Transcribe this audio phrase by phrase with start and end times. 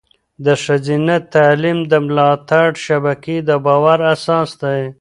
[0.45, 4.81] د ښځینه تعلیم د ملاتړ شبکې د باور اساس دی.